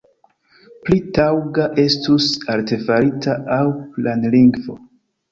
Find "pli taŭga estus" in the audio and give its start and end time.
0.85-2.29